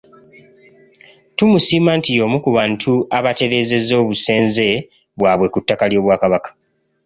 [1.37, 4.67] Tumusiima nti y’omu ku bantu abatereezezza obusenze
[5.17, 6.49] bwabwe ku ttaka ly’obwakabaka.